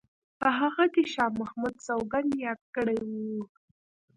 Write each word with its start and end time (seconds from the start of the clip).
په 0.39 0.47
هغه 0.59 0.85
کې 0.93 1.03
شاه 1.13 1.31
محمد 1.39 1.75
سوګند 1.87 2.31
یاد 2.45 2.61
کړی 2.75 2.97
وو. 3.09 3.39